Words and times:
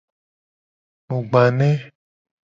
Mu 1.07 1.19
gba 1.23 1.43
ne. 1.57 1.69